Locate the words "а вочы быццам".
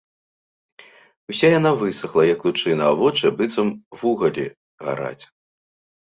2.93-3.69